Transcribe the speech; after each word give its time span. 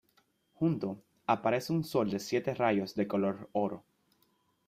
Junto, 0.55 0.97
aparece 1.27 1.71
un 1.71 1.83
sol 1.83 2.09
de 2.09 2.17
siete 2.17 2.55
rayos 2.55 2.95
de 2.95 3.07
color 3.07 3.51
oro. 3.51 3.83